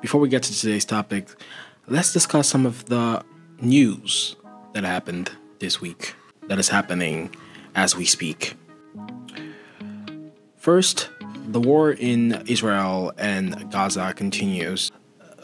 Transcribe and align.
Before 0.00 0.18
we 0.18 0.30
get 0.30 0.42
to 0.44 0.58
today's 0.58 0.86
topic, 0.86 1.28
let's 1.86 2.10
discuss 2.10 2.48
some 2.48 2.64
of 2.64 2.86
the 2.86 3.22
news 3.60 4.34
that 4.72 4.82
happened 4.82 5.30
this 5.58 5.80
week 5.82 6.14
that 6.48 6.58
is 6.58 6.70
happening 6.70 7.34
as 7.74 7.94
we 7.94 8.06
speak. 8.06 8.54
First, 10.56 11.10
the 11.48 11.60
war 11.60 11.92
in 11.92 12.42
Israel 12.46 13.12
and 13.18 13.70
Gaza 13.70 14.14
continues. 14.14 14.90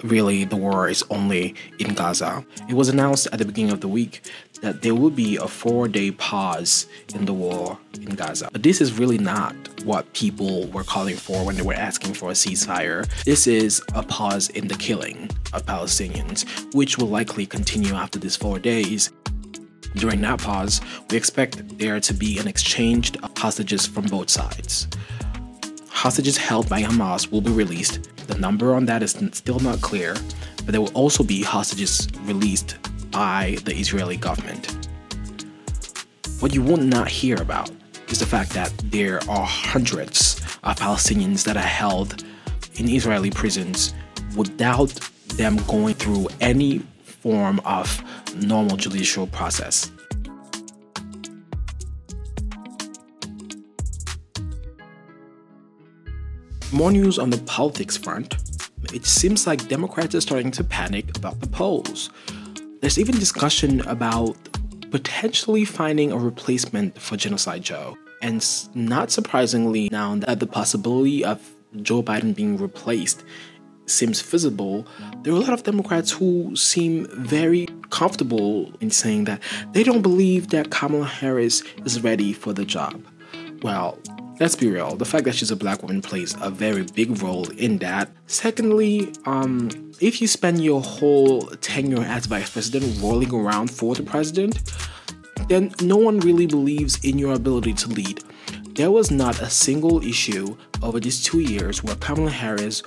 Really, 0.07 0.45
the 0.45 0.55
war 0.55 0.89
is 0.89 1.03
only 1.11 1.57
in 1.81 1.95
Gaza. 1.95 2.47
It 2.69 2.75
was 2.75 2.89
announced 2.89 3.27
at 3.33 3.41
the 3.41 3.45
beginning 3.45 3.73
of 3.73 3.81
the 3.81 3.89
week 3.89 4.23
that 4.63 4.83
there 4.83 4.95
will 4.95 5.11
be 5.11 5.37
a 5.37 5.49
four 5.49 5.89
day 5.89 6.13
pause 6.13 6.87
in 7.13 7.25
the 7.25 7.33
war 7.33 7.77
in 7.95 8.15
Gaza. 8.15 8.49
But 8.53 8.63
this 8.63 8.81
is 8.81 8.93
really 8.93 9.19
not 9.19 9.55
what 9.85 10.13
people 10.13 10.69
were 10.69 10.85
calling 10.85 11.17
for 11.17 11.45
when 11.45 11.57
they 11.57 11.63
were 11.63 11.75
asking 11.75 12.15
for 12.15 12.31
a 12.31 12.35
ceasefire. 12.35 13.09
This 13.25 13.49
is 13.49 13.83
a 13.97 14.03
pause 14.05 14.49
in 14.51 14.69
the 14.69 14.77
killing 14.77 15.29
of 15.53 15.67
Palestinians, 15.67 16.47
which 16.73 16.99
will 16.99 17.09
likely 17.09 17.45
continue 17.45 17.95
after 17.95 18.21
these 18.21 18.37
four 18.37 18.61
days. 18.61 19.11
During 19.97 20.21
that 20.21 20.39
pause, 20.39 20.81
we 21.11 21.17
expect 21.17 21.79
there 21.79 21.99
to 21.99 22.15
be 22.15 22.39
an 22.39 22.47
exchange 22.47 23.17
of 23.25 23.37
hostages 23.37 23.87
from 23.87 24.05
both 24.05 24.31
sides. 24.31 24.87
Hostages 25.89 26.37
held 26.37 26.69
by 26.69 26.83
Hamas 26.83 27.33
will 27.33 27.41
be 27.41 27.51
released. 27.51 28.09
The 28.27 28.39
number 28.39 28.75
on 28.75 28.87
that 28.87 29.03
is 29.03 29.13
still 29.33 29.61
not 29.61 29.81
clear, 29.81 30.15
but 30.65 30.73
there 30.73 30.81
will 30.81 30.95
also 30.95 31.23
be 31.23 31.43
hostages 31.43 32.09
released 32.23 32.77
by 33.11 33.57
the 33.65 33.75
Israeli 33.75 34.17
government. 34.17 34.89
What 36.41 36.55
you 36.55 36.63
will 36.63 36.77
not 36.77 37.09
hear 37.09 37.41
about 37.41 37.71
is 38.09 38.19
the 38.19 38.27
fact 38.27 38.51
that 38.51 38.73
there 38.87 39.21
are 39.29 39.47
hundreds 39.47 40.41
of 40.65 40.77
Palestinians 40.77 41.45
that 41.45 41.57
are 41.57 41.61
held 41.61 42.25
in 42.75 42.89
Israeli 42.89 43.31
prisons 43.31 43.95
without 44.37 44.91
them 45.37 45.57
going 45.67 45.95
through 45.95 46.29
any 46.41 46.81
form 47.05 47.61
of 47.65 48.03
normal 48.35 48.77
judicial 48.77 49.27
process. 49.27 49.91
More 56.77 56.93
news 56.93 57.19
on 57.19 57.31
the 57.31 57.39
politics 57.39 57.97
front. 57.97 58.37
It 58.93 59.07
seems 59.07 59.47
like 59.47 59.67
Democrats 59.67 60.15
are 60.15 60.21
starting 60.21 60.51
to 60.51 60.63
panic 60.63 61.17
about 61.17 61.41
the 61.41 61.47
polls. 61.47 62.11
There's 62.83 62.99
even 62.99 63.15
discussion 63.15 63.81
about 63.89 64.37
potentially 64.91 65.65
finding 65.65 66.13
a 66.13 66.19
replacement 66.19 67.01
for 67.01 67.17
Genocide 67.17 67.63
Joe. 67.63 67.97
And 68.21 68.47
not 68.75 69.11
surprisingly, 69.11 69.89
now 69.91 70.17
that 70.17 70.39
the 70.39 70.47
possibility 70.47 71.25
of 71.25 71.41
Joe 71.81 72.03
Biden 72.03 72.37
being 72.37 72.59
replaced 72.59 73.25
seems 73.87 74.21
feasible, 74.21 74.87
there 75.23 75.33
are 75.33 75.37
a 75.37 75.41
lot 75.41 75.55
of 75.55 75.63
Democrats 75.63 76.11
who 76.11 76.55
seem 76.55 77.07
very 77.25 77.69
comfortable 77.89 78.71
in 78.83 78.91
saying 78.91 79.25
that 79.25 79.41
they 79.73 79.83
don't 79.83 80.03
believe 80.03 80.51
that 80.51 80.71
Kamala 80.71 81.07
Harris 81.07 81.63
is 81.87 82.03
ready 82.03 82.35
for 82.35 82.53
the 82.53 82.67
job. 82.67 83.03
Well, 83.63 83.99
let's 84.39 84.55
be 84.55 84.69
real, 84.69 84.97
the 84.97 85.05
fact 85.05 85.25
that 85.25 85.35
she's 85.35 85.51
a 85.51 85.57
black 85.57 85.83
woman 85.83 86.03
plays 86.03 86.37
a 86.41 86.51
very 86.51 86.85
big 86.95 87.23
role 87.23 87.49
in 87.51 87.79
that. 87.79 88.11
Secondly, 88.27 89.13
um, 89.25 89.71
if 90.01 90.21
you 90.21 90.29
spend 90.29 90.63
your 90.63 90.81
whole 90.81 91.43
tenure 91.61 92.03
as 92.03 92.27
vice 92.27 92.51
president 92.51 93.01
rolling 93.01 93.33
around 93.33 93.71
for 93.71 93.95
the 93.95 94.03
president, 94.03 94.61
then 95.49 95.73
no 95.81 95.97
one 95.97 96.21
really 96.21 96.47
believes 96.47 97.03
in 97.05 97.19
your 97.19 97.35
ability 97.35 97.73
to 97.73 97.89
lead. 97.89 98.23
There 98.75 98.91
was 98.91 99.11
not 99.11 99.41
a 99.41 99.49
single 99.49 100.03
issue 100.03 100.57
over 100.83 101.01
these 101.01 101.23
two 101.23 101.41
years 101.41 101.83
where 101.83 101.97
Kamala 101.97 102.31
Harris 102.31 102.83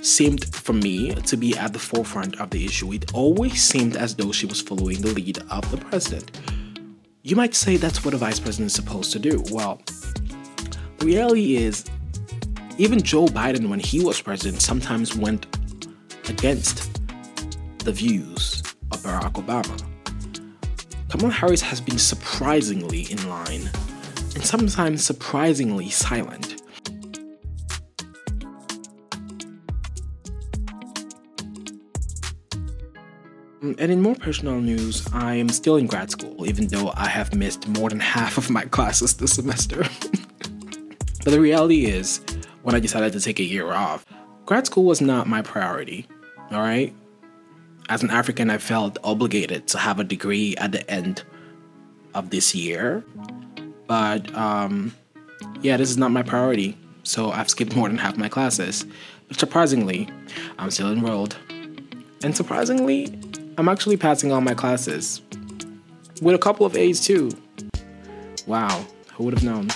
seemed 0.00 0.44
for 0.54 0.72
me 0.72 1.14
to 1.14 1.36
be 1.36 1.56
at 1.56 1.72
the 1.72 1.78
forefront 1.78 2.40
of 2.40 2.50
the 2.50 2.64
issue. 2.64 2.92
It 2.92 3.12
always 3.14 3.62
seemed 3.62 3.96
as 3.96 4.14
though 4.14 4.32
she 4.32 4.46
was 4.46 4.60
following 4.60 5.00
the 5.00 5.12
lead 5.12 5.38
of 5.50 5.70
the 5.70 5.76
president. 5.76 6.30
You 7.22 7.36
might 7.36 7.54
say 7.54 7.76
that's 7.76 8.04
what 8.04 8.14
a 8.14 8.18
vice 8.18 8.38
president 8.38 8.66
is 8.66 8.74
supposed 8.74 9.12
to 9.12 9.18
do. 9.18 9.42
Well, 9.50 9.80
reality 11.04 11.56
is, 11.56 11.84
even 12.78 13.02
Joe 13.02 13.26
Biden, 13.26 13.68
when 13.68 13.78
he 13.78 14.02
was 14.02 14.20
president, 14.20 14.62
sometimes 14.62 15.14
went 15.14 15.46
against 16.28 16.90
the 17.78 17.92
views 17.92 18.62
of 18.90 19.00
Barack 19.00 19.34
Obama. 19.34 19.82
Kamala 21.10 21.32
Harris 21.32 21.60
has 21.60 21.80
been 21.80 21.98
surprisingly 21.98 23.02
in 23.02 23.28
line 23.28 23.70
and 24.34 24.44
sometimes 24.44 25.04
surprisingly 25.04 25.90
silent. 25.90 26.62
Mm, 33.62 33.76
and 33.78 33.92
in 33.92 34.02
more 34.02 34.16
personal 34.16 34.60
news, 34.60 35.06
I 35.12 35.36
am 35.36 35.48
still 35.48 35.76
in 35.76 35.86
grad 35.86 36.10
school, 36.10 36.46
even 36.46 36.66
though 36.66 36.92
I 36.94 37.08
have 37.08 37.34
missed 37.34 37.68
more 37.68 37.88
than 37.88 38.00
half 38.00 38.36
of 38.36 38.50
my 38.50 38.62
classes 38.76 39.14
this 39.14 39.34
semester. 39.34 39.86
but 41.24 41.30
the 41.30 41.40
reality 41.40 41.86
is, 41.86 42.20
when 42.62 42.74
I 42.74 42.80
decided 42.80 43.14
to 43.14 43.20
take 43.20 43.40
a 43.40 43.44
year 43.44 43.72
off, 43.72 44.04
grad 44.44 44.66
school 44.66 44.84
was 44.84 45.00
not 45.00 45.26
my 45.26 45.40
priority, 45.40 46.06
all 46.50 46.60
right? 46.60 46.94
As 47.88 48.02
an 48.02 48.10
African, 48.10 48.50
I 48.50 48.58
felt 48.58 48.98
obligated 49.02 49.66
to 49.68 49.78
have 49.78 49.98
a 49.98 50.04
degree 50.04 50.54
at 50.56 50.72
the 50.72 50.88
end 50.90 51.22
of 52.14 52.30
this 52.30 52.54
year. 52.54 53.04
But 53.86 54.34
um, 54.34 54.94
yeah, 55.60 55.76
this 55.76 55.90
is 55.90 55.98
not 55.98 56.10
my 56.10 56.22
priority, 56.22 56.76
so 57.02 57.30
I've 57.30 57.50
skipped 57.50 57.74
more 57.74 57.88
than 57.88 57.98
half 57.98 58.16
my 58.16 58.28
classes. 58.28 58.86
But 59.28 59.38
surprisingly, 59.38 60.08
I'm 60.58 60.70
still 60.70 60.92
enrolled. 60.92 61.36
And 62.22 62.36
surprisingly, 62.36 63.18
I'm 63.58 63.68
actually 63.68 63.96
passing 63.96 64.32
all 64.32 64.40
my 64.40 64.54
classes. 64.54 65.20
With 66.22 66.34
a 66.34 66.38
couple 66.38 66.64
of 66.64 66.76
A's 66.76 67.00
too. 67.00 67.30
Wow, 68.46 68.84
who 69.14 69.24
would 69.24 69.34
have 69.34 69.44
known? 69.44 69.68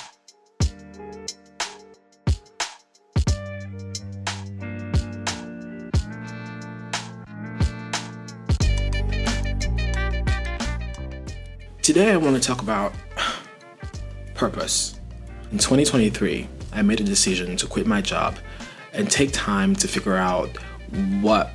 Today, 11.88 12.12
I 12.12 12.19
want 12.19 12.37
to 12.37 12.47
talk 12.47 12.60
about 12.60 12.93
purpose. 14.34 15.00
In 15.53 15.56
2023, 15.56 16.47
I 16.75 16.82
made 16.82 17.00
a 17.00 17.03
decision 17.03 17.56
to 17.56 17.66
quit 17.66 17.87
my 17.87 18.03
job 18.03 18.37
and 18.93 19.10
take 19.10 19.32
time 19.32 19.75
to 19.76 19.88
figure 19.88 20.16
out 20.16 20.50
what 21.22 21.50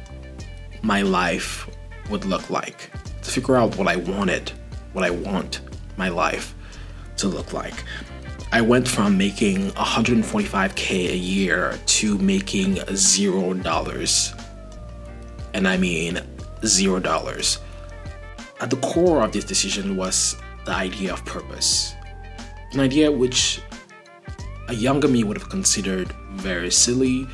my 0.81 1.03
life 1.03 1.69
would 2.09 2.25
look 2.25 2.49
like, 2.49 2.89
to 3.21 3.29
figure 3.29 3.55
out 3.55 3.77
what 3.77 3.87
I 3.87 3.97
wanted, 3.97 4.51
what 4.93 5.05
I 5.05 5.11
want 5.11 5.61
my 5.97 6.09
life 6.09 6.55
to 7.17 7.27
look 7.27 7.53
like. 7.53 7.83
I 8.51 8.61
went 8.61 8.87
from 8.87 9.15
making 9.15 9.69
145k 9.73 11.11
a 11.11 11.15
year 11.15 11.77
to 11.85 12.17
making 12.17 12.79
zero 12.95 13.53
dollars. 13.53 14.33
And 15.53 15.67
I 15.67 15.77
mean 15.77 16.21
zero 16.65 16.99
dollars. 16.99 17.59
At 18.63 18.69
the 18.69 18.77
core 18.77 19.21
of 19.23 19.33
this 19.33 19.43
decision 19.43 19.97
was 19.97 20.37
the 20.63 20.71
idea 20.71 21.11
of 21.11 21.25
purpose. 21.25 21.95
An 22.71 22.79
idea 22.79 23.11
which 23.11 23.59
a 24.69 24.73
younger 24.73 25.09
me 25.09 25.25
would 25.25 25.37
have 25.37 25.49
considered 25.49 26.13
very 26.31 26.71
silly, 26.71 27.27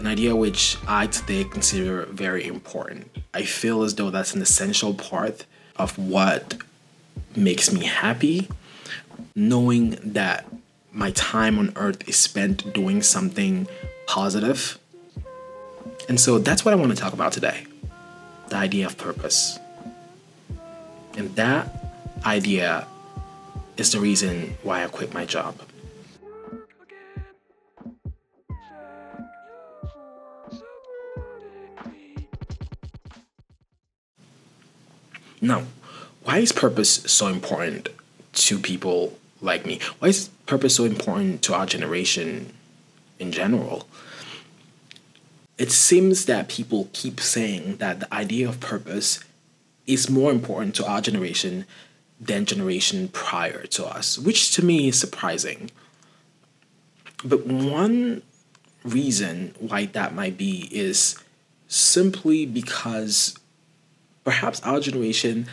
an 0.00 0.08
idea 0.08 0.34
which 0.34 0.76
I 0.88 1.06
today 1.06 1.44
consider 1.44 2.06
very 2.06 2.44
important. 2.44 3.08
I 3.32 3.44
feel 3.44 3.84
as 3.84 3.94
though 3.94 4.10
that's 4.10 4.34
an 4.34 4.42
essential 4.42 4.94
part 4.94 5.46
of 5.76 5.96
what 5.96 6.56
makes 7.36 7.72
me 7.72 7.84
happy, 7.84 8.48
knowing 9.36 9.90
that 10.02 10.44
my 10.90 11.12
time 11.12 11.56
on 11.60 11.72
earth 11.76 12.08
is 12.08 12.16
spent 12.16 12.72
doing 12.72 13.00
something 13.00 13.68
positive. 14.08 14.76
And 16.08 16.18
so 16.18 16.40
that's 16.40 16.64
what 16.64 16.74
I 16.74 16.76
want 16.76 16.90
to 16.90 17.00
talk 17.00 17.12
about 17.12 17.30
today 17.30 17.64
the 18.48 18.56
idea 18.56 18.86
of 18.86 18.98
purpose. 18.98 19.60
And 21.16 21.34
that 21.36 21.68
idea 22.24 22.86
is 23.76 23.92
the 23.92 24.00
reason 24.00 24.56
why 24.62 24.84
I 24.84 24.88
quit 24.88 25.14
my 25.14 25.24
job. 25.24 25.60
Now, 35.40 35.64
why 36.22 36.38
is 36.38 36.52
purpose 36.52 36.90
so 37.06 37.26
important 37.28 37.90
to 38.32 38.58
people 38.58 39.18
like 39.42 39.66
me? 39.66 39.78
Why 39.98 40.08
is 40.08 40.30
purpose 40.46 40.74
so 40.74 40.84
important 40.84 41.42
to 41.42 41.54
our 41.54 41.66
generation 41.66 42.54
in 43.18 43.30
general? 43.30 43.86
It 45.58 45.70
seems 45.70 46.24
that 46.24 46.48
people 46.48 46.88
keep 46.92 47.20
saying 47.20 47.76
that 47.76 48.00
the 48.00 48.12
idea 48.12 48.48
of 48.48 48.58
purpose 48.58 49.20
is 49.86 50.08
more 50.08 50.30
important 50.30 50.74
to 50.76 50.86
our 50.86 51.00
generation 51.00 51.66
than 52.20 52.44
generation 52.44 53.08
prior 53.08 53.66
to 53.66 53.84
us, 53.84 54.18
which 54.18 54.54
to 54.54 54.64
me 54.64 54.88
is 54.88 54.98
surprising. 54.98 55.70
But 57.24 57.46
one 57.46 58.22
reason 58.84 59.54
why 59.58 59.86
that 59.86 60.14
might 60.14 60.36
be 60.36 60.68
is 60.70 61.16
simply 61.68 62.46
because 62.46 63.36
perhaps 64.24 64.60
our 64.62 64.80
generation 64.80 65.46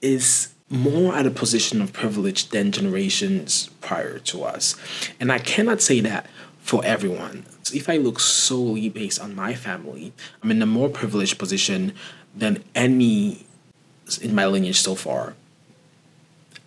is 0.00 0.52
more 0.68 1.14
at 1.14 1.26
a 1.26 1.30
position 1.30 1.80
of 1.80 1.92
privilege 1.92 2.48
than 2.48 2.72
generations 2.72 3.68
prior 3.80 4.18
to 4.18 4.42
us. 4.42 4.74
And 5.20 5.30
I 5.30 5.38
cannot 5.38 5.80
say 5.80 6.00
that 6.00 6.26
for 6.58 6.84
everyone. 6.84 7.44
If 7.72 7.88
I 7.88 7.96
look 7.96 8.18
solely 8.18 8.88
based 8.88 9.20
on 9.20 9.34
my 9.34 9.54
family, 9.54 10.12
I'm 10.42 10.50
in 10.50 10.62
a 10.62 10.66
more 10.66 10.88
privileged 10.88 11.38
position 11.38 11.92
than 12.34 12.64
any 12.74 13.45
in 14.20 14.34
my 14.34 14.46
lineage 14.46 14.80
so 14.80 14.94
far. 14.94 15.34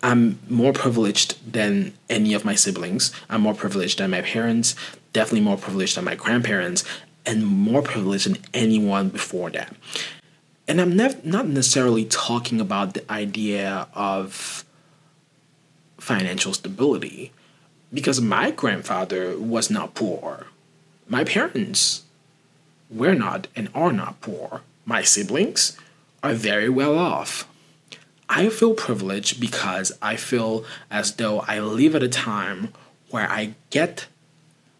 I'm 0.02 0.38
more 0.48 0.72
privileged 0.72 1.52
than 1.52 1.92
any 2.08 2.32
of 2.32 2.44
my 2.44 2.54
siblings. 2.54 3.12
I'm 3.28 3.42
more 3.42 3.54
privileged 3.54 3.98
than 3.98 4.10
my 4.10 4.22
parents, 4.22 4.74
definitely 5.12 5.42
more 5.42 5.58
privileged 5.58 5.96
than 5.96 6.04
my 6.04 6.14
grandparents, 6.14 6.84
and 7.26 7.46
more 7.46 7.82
privileged 7.82 8.26
than 8.26 8.38
anyone 8.54 9.10
before 9.10 9.50
that. 9.50 9.74
And 10.66 10.80
I'm 10.80 10.96
nev- 10.96 11.24
not 11.24 11.48
necessarily 11.48 12.04
talking 12.04 12.60
about 12.60 12.94
the 12.94 13.10
idea 13.12 13.88
of 13.92 14.64
financial 15.98 16.54
stability 16.54 17.32
because 17.92 18.20
my 18.20 18.50
grandfather 18.50 19.36
was 19.38 19.70
not 19.70 19.94
poor. 19.94 20.46
My 21.08 21.24
parents 21.24 22.04
were 22.88 23.14
not 23.14 23.48
and 23.54 23.68
are 23.74 23.92
not 23.92 24.20
poor. 24.20 24.62
My 24.86 25.02
siblings 25.02 25.76
are 26.22 26.34
very 26.34 26.68
well 26.68 26.98
off. 26.98 27.46
I 28.28 28.48
feel 28.48 28.74
privileged 28.74 29.40
because 29.40 29.92
I 30.00 30.16
feel 30.16 30.64
as 30.90 31.14
though 31.14 31.40
I 31.40 31.58
live 31.60 31.96
at 31.96 32.02
a 32.02 32.08
time 32.08 32.72
where 33.10 33.28
I 33.28 33.54
get, 33.70 34.06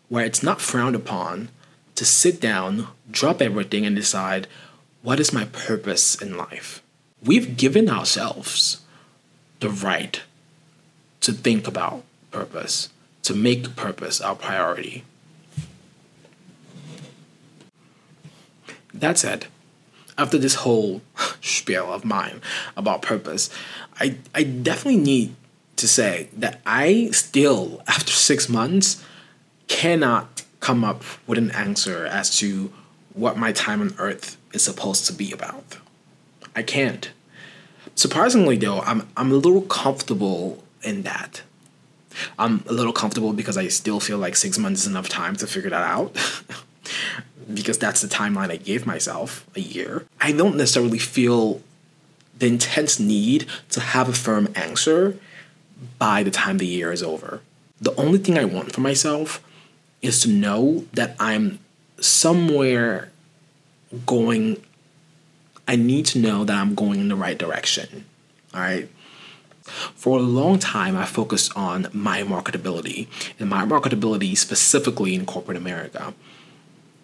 where 0.08 0.24
it's 0.24 0.42
not 0.42 0.60
frowned 0.60 0.94
upon 0.94 1.48
to 1.96 2.04
sit 2.04 2.40
down, 2.40 2.86
drop 3.10 3.42
everything, 3.42 3.84
and 3.84 3.96
decide 3.96 4.46
what 5.02 5.18
is 5.18 5.32
my 5.32 5.46
purpose 5.46 6.14
in 6.14 6.36
life. 6.36 6.82
We've 7.24 7.56
given 7.56 7.90
ourselves 7.90 8.80
the 9.58 9.70
right 9.70 10.22
to 11.20 11.32
think 11.32 11.66
about 11.66 12.04
purpose, 12.30 12.88
to 13.24 13.34
make 13.34 13.76
purpose 13.76 14.20
our 14.20 14.36
priority. 14.36 15.04
That 18.94 19.18
said, 19.18 19.46
after 20.20 20.36
this 20.38 20.56
whole 20.56 21.00
spiel 21.40 21.92
of 21.92 22.04
mine 22.04 22.40
about 22.76 23.02
purpose, 23.02 23.50
I, 23.98 24.16
I 24.34 24.42
definitely 24.42 25.00
need 25.00 25.34
to 25.76 25.88
say 25.88 26.28
that 26.36 26.60
I 26.66 27.08
still, 27.10 27.82
after 27.88 28.12
six 28.12 28.48
months, 28.48 29.04
cannot 29.66 30.44
come 30.60 30.84
up 30.84 31.02
with 31.26 31.38
an 31.38 31.50
answer 31.52 32.06
as 32.06 32.36
to 32.38 32.72
what 33.14 33.36
my 33.38 33.50
time 33.50 33.80
on 33.80 33.94
earth 33.98 34.36
is 34.52 34.62
supposed 34.62 35.06
to 35.06 35.12
be 35.12 35.32
about. 35.32 35.78
I 36.54 36.62
can't. 36.62 37.10
Surprisingly, 37.94 38.56
though, 38.56 38.80
I'm, 38.80 39.08
I'm 39.16 39.32
a 39.32 39.36
little 39.36 39.62
comfortable 39.62 40.62
in 40.82 41.02
that. 41.02 41.42
I'm 42.38 42.64
a 42.66 42.72
little 42.72 42.92
comfortable 42.92 43.32
because 43.32 43.56
I 43.56 43.68
still 43.68 44.00
feel 44.00 44.18
like 44.18 44.36
six 44.36 44.58
months 44.58 44.82
is 44.82 44.86
enough 44.86 45.08
time 45.08 45.36
to 45.36 45.46
figure 45.46 45.70
that 45.70 45.82
out. 45.82 46.16
because 47.54 47.78
that's 47.78 48.00
the 48.00 48.08
timeline 48.08 48.50
I 48.50 48.56
gave 48.56 48.86
myself 48.86 49.46
a 49.54 49.60
year. 49.60 50.06
I 50.20 50.32
don't 50.32 50.56
necessarily 50.56 50.98
feel 50.98 51.62
the 52.38 52.46
intense 52.46 52.98
need 52.98 53.46
to 53.70 53.80
have 53.80 54.08
a 54.08 54.12
firm 54.12 54.48
answer 54.54 55.16
by 55.98 56.22
the 56.22 56.30
time 56.30 56.58
the 56.58 56.66
year 56.66 56.92
is 56.92 57.02
over. 57.02 57.40
The 57.80 57.94
only 57.96 58.18
thing 58.18 58.38
I 58.38 58.44
want 58.44 58.72
for 58.72 58.80
myself 58.80 59.42
is 60.02 60.20
to 60.22 60.28
know 60.28 60.84
that 60.92 61.16
I'm 61.18 61.58
somewhere 61.98 63.10
going, 64.06 64.62
I 65.68 65.76
need 65.76 66.06
to 66.06 66.18
know 66.18 66.44
that 66.44 66.56
I'm 66.56 66.74
going 66.74 67.00
in 67.00 67.08
the 67.08 67.16
right 67.16 67.38
direction. 67.38 68.06
All 68.54 68.60
right. 68.60 68.88
For 69.62 70.18
a 70.18 70.22
long 70.22 70.58
time, 70.58 70.96
I 70.96 71.04
focused 71.04 71.56
on 71.56 71.88
my 71.92 72.22
marketability 72.22 73.06
and 73.38 73.48
my 73.48 73.64
marketability 73.64 74.36
specifically 74.36 75.14
in 75.14 75.26
corporate 75.26 75.56
America 75.56 76.14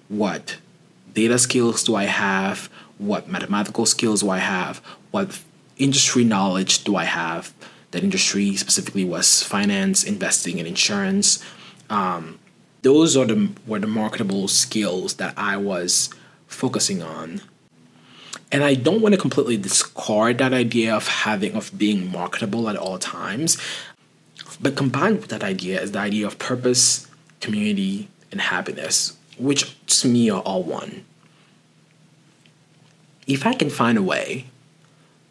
what 0.09 0.59
data 1.15 1.39
skills 1.39 1.83
do 1.83 1.95
I 1.95 2.05
have? 2.05 2.69
What 2.99 3.29
mathematical 3.29 3.87
skills 3.87 4.21
do 4.21 4.31
I 4.31 4.39
have? 4.39 4.79
What 5.11 5.43
industry 5.77 6.25
knowledge 6.25 6.85
do 6.85 6.97
I 6.97 7.05
have? 7.05 7.53
That 7.91 8.03
industry 8.03 8.57
specifically 8.57 9.05
was 9.05 9.43
finance, 9.43 10.05
investing, 10.05 10.59
and 10.59 10.69
insurance. 10.69 11.43
Um, 11.89 12.39
those 12.83 13.17
are 13.17 13.25
the 13.25 13.51
were 13.67 13.79
the 13.79 13.87
marketable 13.87 14.49
skills 14.49 15.15
that 15.15 15.35
I 15.37 15.57
was 15.57 16.11
focusing 16.47 17.03
on. 17.03 17.41
And 18.53 18.63
I 18.63 18.75
don't 18.75 19.01
want 19.01 19.15
to 19.15 19.21
completely 19.21 19.57
discard 19.57 20.39
that 20.39 20.53
idea 20.53 20.95
of 20.95 21.09
having 21.09 21.55
of 21.55 21.77
being 21.77 22.11
marketable 22.13 22.69
at 22.69 22.77
all 22.77 22.99
times. 22.99 23.59
But 24.61 24.77
combined 24.77 25.21
with 25.21 25.31
that 25.31 25.43
idea 25.43 25.81
is 25.81 25.93
the 25.93 25.99
idea 25.99 26.27
of 26.27 26.39
purpose, 26.39 27.09
community, 27.41 28.09
and 28.31 28.41
happiness 28.41 29.17
which 29.39 29.77
to 30.01 30.09
me 30.09 30.31
are 30.31 30.41
all 30.41 30.63
one. 30.63 31.05
If 33.27 33.47
I 33.47 33.55
can 33.55 33.71
find 33.71 33.99
a 33.99 34.03
way 34.03 34.47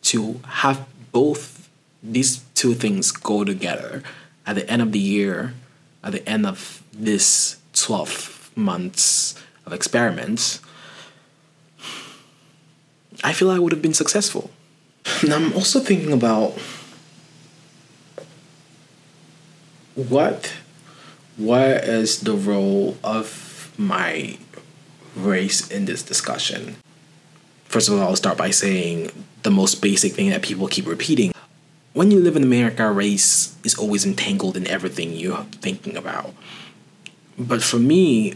to 0.03 0.41
have 0.45 0.85
both 1.11 1.69
these 2.03 2.43
two 2.53 2.73
things 2.73 3.11
go 3.11 3.43
together 3.43 4.03
at 4.45 4.55
the 4.55 4.69
end 4.69 4.81
of 4.81 4.91
the 4.91 4.99
year, 4.99 5.53
at 6.03 6.11
the 6.11 6.27
end 6.29 6.45
of 6.45 6.83
this 6.93 7.57
12 7.73 8.51
months 8.55 9.35
of 9.65 9.73
experiments, 9.73 10.59
I 13.23 13.33
feel 13.33 13.49
I 13.49 13.59
would 13.59 13.71
have 13.71 13.81
been 13.81 13.93
successful. 13.93 14.51
And 15.21 15.33
I'm 15.33 15.53
also 15.53 15.79
thinking 15.79 16.11
about 16.11 16.53
what 19.95 20.53
what 21.37 21.83
is 21.83 22.21
the 22.21 22.33
role 22.33 22.97
of 23.03 23.54
my 23.77 24.37
race 25.15 25.69
in 25.69 25.85
this 25.85 26.03
discussion. 26.03 26.75
First 27.65 27.89
of 27.89 27.95
all, 27.95 28.07
I'll 28.07 28.15
start 28.15 28.37
by 28.37 28.51
saying 28.51 29.11
the 29.43 29.51
most 29.51 29.81
basic 29.81 30.13
thing 30.13 30.29
that 30.29 30.41
people 30.41 30.67
keep 30.67 30.87
repeating. 30.87 31.33
When 31.93 32.11
you 32.11 32.19
live 32.19 32.35
in 32.35 32.43
America, 32.43 32.91
race 32.91 33.55
is 33.63 33.75
always 33.75 34.05
entangled 34.05 34.57
in 34.57 34.67
everything 34.67 35.13
you're 35.13 35.45
thinking 35.61 35.95
about. 35.95 36.33
But 37.37 37.63
for 37.63 37.77
me, 37.77 38.35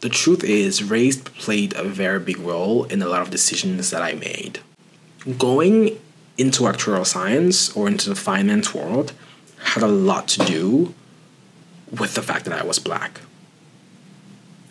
the 0.00 0.08
truth 0.08 0.44
is, 0.44 0.82
race 0.82 1.16
played 1.18 1.74
a 1.74 1.84
very 1.84 2.20
big 2.20 2.38
role 2.38 2.84
in 2.84 3.02
a 3.02 3.06
lot 3.06 3.22
of 3.22 3.30
decisions 3.30 3.90
that 3.90 4.02
I 4.02 4.14
made. 4.14 4.60
Going 5.38 5.98
into 6.38 6.62
actuarial 6.62 7.06
science 7.06 7.74
or 7.76 7.86
into 7.86 8.08
the 8.08 8.14
finance 8.14 8.74
world 8.74 9.12
had 9.62 9.82
a 9.82 9.88
lot 9.88 10.26
to 10.28 10.44
do 10.46 10.94
with 11.90 12.14
the 12.14 12.22
fact 12.22 12.46
that 12.46 12.58
I 12.58 12.64
was 12.64 12.78
black 12.78 13.20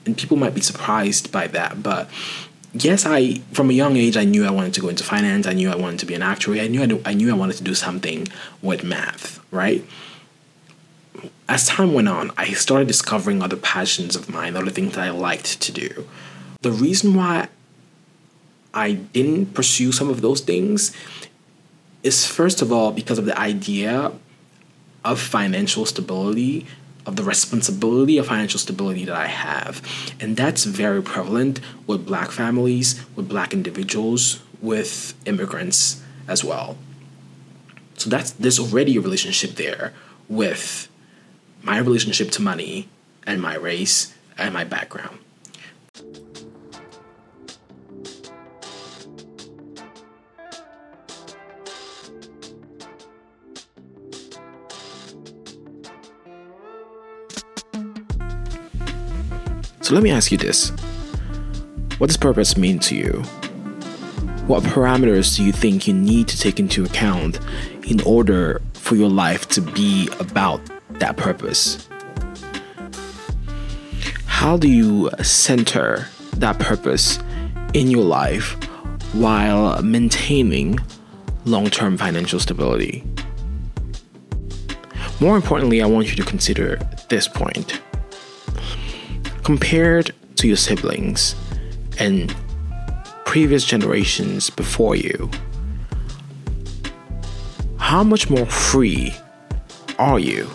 and 0.09 0.17
people 0.17 0.37
might 0.37 0.55
be 0.55 0.61
surprised 0.61 1.31
by 1.31 1.45
that, 1.47 1.83
but 1.83 2.09
yes, 2.73 3.05
I 3.05 3.35
from 3.53 3.69
a 3.69 3.73
young 3.73 3.95
age 3.95 4.17
I 4.17 4.23
knew 4.23 4.43
I 4.43 4.49
wanted 4.49 4.73
to 4.73 4.81
go 4.81 4.89
into 4.89 5.03
finance. 5.03 5.45
I 5.45 5.53
knew 5.53 5.69
I 5.69 5.75
wanted 5.75 5.99
to 5.99 6.07
be 6.07 6.15
an 6.15 6.23
actuary. 6.23 6.61
I 6.61 6.67
knew 6.67 6.81
I, 6.81 7.11
I 7.11 7.13
knew 7.13 7.29
I 7.29 7.37
wanted 7.37 7.57
to 7.57 7.63
do 7.63 7.75
something 7.75 8.27
with 8.61 8.83
math, 8.83 9.39
right? 9.51 9.85
As 11.47 11.67
time 11.67 11.93
went 11.93 12.07
on, 12.07 12.31
I 12.37 12.53
started 12.53 12.87
discovering 12.87 13.43
other 13.43 13.57
passions 13.57 14.15
of 14.15 14.29
mine, 14.29 14.55
other 14.55 14.71
things 14.71 14.95
that 14.95 15.03
I 15.07 15.11
liked 15.11 15.61
to 15.61 15.71
do. 15.71 16.07
The 16.61 16.71
reason 16.71 17.13
why 17.13 17.49
I 18.73 18.93
didn't 18.93 19.53
pursue 19.53 19.91
some 19.91 20.09
of 20.09 20.21
those 20.21 20.41
things 20.41 20.95
is 22.01 22.25
first 22.25 22.61
of 22.61 22.71
all 22.71 22.91
because 22.91 23.19
of 23.19 23.25
the 23.25 23.37
idea 23.37 24.11
of 25.05 25.19
financial 25.19 25.85
stability 25.85 26.65
of 27.05 27.15
the 27.15 27.23
responsibility 27.23 28.17
of 28.17 28.27
financial 28.27 28.59
stability 28.59 29.05
that 29.05 29.15
I 29.15 29.27
have. 29.27 29.81
And 30.19 30.35
that's 30.35 30.65
very 30.65 31.01
prevalent 31.01 31.59
with 31.87 32.05
black 32.05 32.31
families, 32.31 33.03
with 33.15 33.27
black 33.27 33.53
individuals, 33.53 34.41
with 34.61 35.13
immigrants 35.25 36.01
as 36.27 36.43
well. 36.43 36.77
So 37.95 38.09
that's 38.09 38.31
there's 38.31 38.59
already 38.59 38.97
a 38.97 39.01
relationship 39.01 39.51
there 39.51 39.93
with 40.27 40.89
my 41.61 41.77
relationship 41.77 42.31
to 42.31 42.41
money 42.41 42.87
and 43.25 43.41
my 43.41 43.55
race 43.55 44.13
and 44.37 44.53
my 44.53 44.63
background. 44.63 45.19
So 59.89 59.95
let 59.95 60.03
me 60.03 60.11
ask 60.11 60.31
you 60.31 60.37
this 60.37 60.69
What 61.97 62.07
does 62.07 62.17
purpose 62.17 62.55
mean 62.55 62.77
to 62.77 62.95
you? 62.95 63.23
What 64.45 64.61
parameters 64.61 65.35
do 65.35 65.43
you 65.43 65.51
think 65.51 65.87
you 65.87 65.95
need 65.95 66.27
to 66.27 66.37
take 66.37 66.59
into 66.59 66.85
account 66.85 67.39
in 67.87 67.99
order 68.01 68.61
for 68.73 68.95
your 68.95 69.09
life 69.09 69.49
to 69.49 69.61
be 69.61 70.07
about 70.19 70.61
that 70.99 71.17
purpose? 71.17 71.89
How 74.27 74.57
do 74.57 74.69
you 74.69 75.09
center 75.23 76.07
that 76.33 76.59
purpose 76.59 77.17
in 77.73 77.89
your 77.89 78.03
life 78.03 78.53
while 79.15 79.81
maintaining 79.81 80.77
long 81.45 81.67
term 81.67 81.97
financial 81.97 82.39
stability. 82.39 83.03
More 85.19 85.35
importantly, 85.35 85.81
I 85.81 85.87
want 85.87 86.11
you 86.11 86.15
to 86.15 86.23
consider 86.23 86.77
this 87.09 87.27
point. 87.27 87.81
Compared 89.49 90.13
to 90.35 90.47
your 90.47 90.55
siblings 90.55 91.33
and 91.97 92.35
previous 93.25 93.65
generations 93.65 94.51
before 94.51 94.95
you, 94.95 95.27
how 97.77 98.03
much 98.03 98.29
more 98.29 98.45
free 98.45 99.11
are 99.97 100.19
you? 100.19 100.47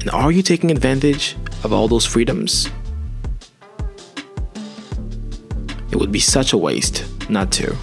And 0.00 0.10
are 0.10 0.32
you 0.32 0.42
taking 0.42 0.72
advantage 0.72 1.36
of 1.62 1.72
all 1.72 1.86
those 1.86 2.04
freedoms? 2.04 2.68
It 5.92 5.96
would 5.96 6.10
be 6.10 6.18
such 6.18 6.52
a 6.52 6.58
waste 6.58 7.04
not 7.30 7.52
to. 7.52 7.76